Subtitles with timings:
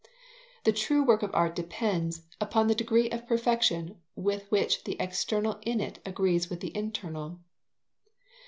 [0.63, 5.59] The true work of art depends upon the degree of perfection with which the external
[5.61, 7.39] in it agrees with the internal.